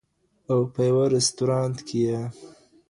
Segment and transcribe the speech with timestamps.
[0.51, 2.19] او په یوه ریستورانټ کي یې